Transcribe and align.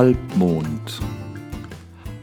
Halbmond. 0.00 0.98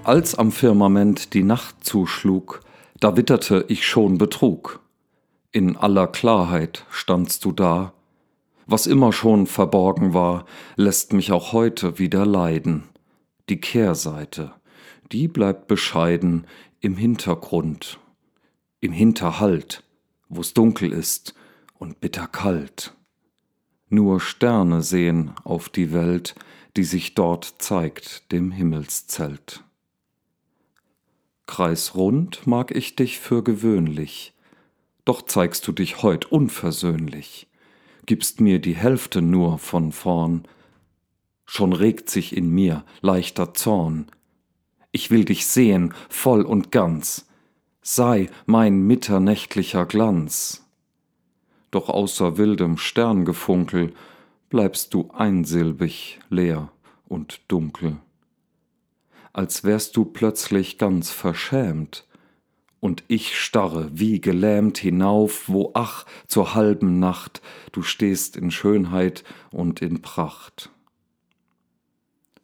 Als 0.03 0.33
am 0.33 0.51
Firmament 0.51 1.35
die 1.35 1.43
Nacht 1.43 1.85
zuschlug, 1.85 2.61
da 2.99 3.15
witterte 3.17 3.65
ich 3.67 3.85
schon 3.85 4.17
Betrug. 4.17 4.79
In 5.51 5.77
aller 5.77 6.07
Klarheit 6.07 6.87
standst 6.89 7.45
du 7.45 7.51
da. 7.51 7.93
Was 8.65 8.87
immer 8.87 9.13
schon 9.13 9.45
verborgen 9.45 10.15
war, 10.15 10.45
lässt 10.75 11.13
mich 11.13 11.31
auch 11.31 11.53
heute 11.53 11.99
wieder 11.99 12.25
leiden. 12.25 12.85
Die 13.47 13.61
Kehrseite, 13.61 14.53
die 15.11 15.27
bleibt 15.27 15.67
bescheiden 15.67 16.47
im 16.79 16.97
Hintergrund, 16.97 17.99
im 18.79 18.91
Hinterhalt, 18.91 19.83
wo's 20.29 20.55
dunkel 20.55 20.91
ist 20.91 21.35
und 21.77 22.01
bitterkalt. 22.01 22.96
Nur 23.89 24.19
Sterne 24.19 24.81
sehen 24.81 25.31
auf 25.43 25.69
die 25.69 25.93
Welt, 25.93 26.35
die 26.75 26.83
sich 26.83 27.15
dort 27.15 27.55
zeigt, 27.59 28.31
dem 28.31 28.51
Himmelszelt. 28.51 29.63
Kreisrund 31.45 32.45
mag 32.45 32.75
ich 32.75 32.95
dich 32.95 33.19
für 33.19 33.43
gewöhnlich, 33.43 34.33
doch 35.05 35.21
zeigst 35.21 35.65
du 35.67 35.71
dich 35.71 36.03
heut 36.03 36.25
unversöhnlich, 36.25 37.47
gibst 38.05 38.41
mir 38.41 38.59
die 38.59 38.75
Hälfte 38.75 39.21
nur 39.21 39.57
von 39.57 39.93
vorn, 39.93 40.45
schon 41.45 41.71
regt 41.71 42.09
sich 42.09 42.35
in 42.35 42.49
mir 42.49 42.83
leichter 43.01 43.53
Zorn. 43.53 44.07
Ich 44.91 45.09
will 45.09 45.23
dich 45.23 45.47
sehen, 45.47 45.93
voll 46.09 46.41
und 46.41 46.71
ganz, 46.73 47.25
sei 47.81 48.29
mein 48.45 48.81
mitternächtlicher 48.81 49.85
Glanz. 49.85 50.66
Doch 51.71 51.89
außer 51.89 52.37
wildem 52.37 52.77
Sterngefunkel 52.77 53.93
bleibst 54.49 54.93
du 54.93 55.09
einsilbig, 55.13 56.19
leer 56.29 56.71
und 57.07 57.41
dunkel. 57.47 57.97
Als 59.33 59.63
wärst 59.63 59.97
du 59.97 60.05
plötzlich 60.05 60.77
ganz 60.77 61.11
verschämt, 61.11 62.07
und 62.79 63.03
ich 63.07 63.39
starre 63.39 63.89
wie 63.93 64.21
gelähmt 64.21 64.77
hinauf, 64.77 65.49
wo 65.49 65.71
ach 65.73 66.05
zur 66.27 66.53
halben 66.53 66.99
Nacht 66.99 67.41
du 67.71 67.81
stehst 67.81 68.37
in 68.37 68.51
Schönheit 68.51 69.23
und 69.51 69.81
in 69.81 70.01
Pracht. 70.01 70.69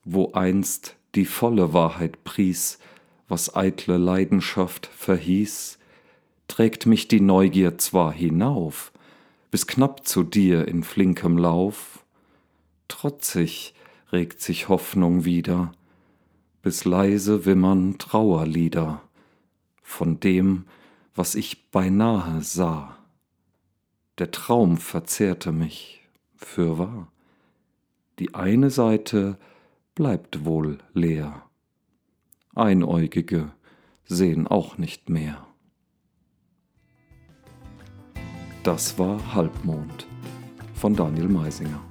Wo 0.04 0.34
einst 0.34 0.96
die 1.16 1.26
volle 1.26 1.74
Wahrheit 1.74 2.24
pries, 2.24 2.80
was 3.28 3.56
eitle 3.56 3.98
Leidenschaft 3.98 4.88
verhieß, 4.88 5.78
trägt 6.48 6.88
mich 6.88 7.08
die 7.08 7.22
Neugier 7.22 7.78
zwar 7.78 8.12
hinauf, 8.12 8.92
bis 9.54 9.68
knapp 9.68 10.08
zu 10.08 10.24
dir 10.24 10.68
in 10.68 10.82
flinkem 10.82 11.38
Lauf. 11.38 12.04
Trotzig 12.88 13.76
regt 14.12 14.42
sich 14.42 14.68
Hoffnung 14.68 15.26
wieder, 15.26 15.74
bis 16.64 16.86
leise 16.86 17.46
wimmern 17.46 18.00
Trauerlieder 18.00 19.04
von 19.84 20.20
dem, 20.20 20.66
was 21.14 21.36
ich 21.36 21.70
beinahe 21.70 22.42
sah. 22.42 22.98
Der 24.18 24.32
Traum 24.32 24.78
verzehrte 24.78 25.52
mich, 25.52 26.02
fürwahr. 26.36 27.12
Die 28.18 28.34
eine 28.34 28.72
Seite 28.72 29.38
bleibt 29.94 30.46
wohl 30.46 30.80
leer. 30.96 31.44
Einäugige 32.56 33.52
sehen 34.06 34.48
auch 34.48 34.80
nicht 34.80 35.10
mehr. 35.10 35.46
Das 38.64 38.98
war 38.98 39.20
Halbmond 39.36 40.08
von 40.74 40.96
Daniel 40.96 41.28
Meisinger. 41.28 41.82